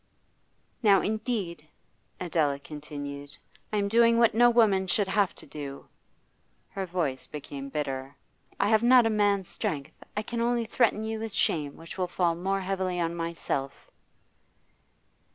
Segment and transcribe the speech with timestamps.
[0.81, 1.67] 'Now indeed,'
[2.19, 3.37] Adela continued,
[3.71, 5.87] 'I am doing what no woman should have to do.'
[6.69, 8.15] Her voice became bitter.
[8.59, 12.07] 'I have not a man's strength; I can only threaten you with shame which will
[12.07, 13.91] fall more heavily on myself.